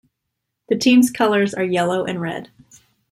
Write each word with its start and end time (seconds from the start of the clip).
The 0.69 0.75
team's 0.79 1.11
colors 1.11 1.53
are 1.53 1.63
yellow 1.63 2.05
and 2.05 2.19
red. 2.19 2.49